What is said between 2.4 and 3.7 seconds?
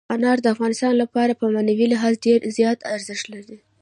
زیات ارزښت لري.